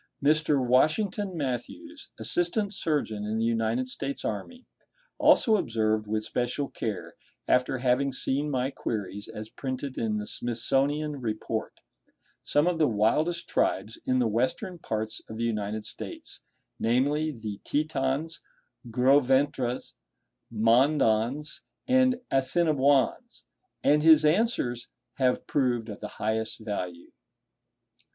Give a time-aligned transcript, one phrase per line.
[0.23, 0.59] Mr.
[0.59, 4.65] Washington Matthews Assistant Surgeon in the United States Army,
[5.19, 7.13] also observed with special care
[7.47, 11.81] (after having seen my queries, as printed in the 'Smithsonian Report')
[12.41, 16.41] some of the wildest tribes in the Western parts of the United States,
[16.79, 18.41] namely, the Tetons,
[18.87, 19.93] Grosventres,
[20.51, 23.43] Mandans, and Assinaboines;
[23.83, 24.87] and his answers
[25.19, 27.11] have proved of the highest value.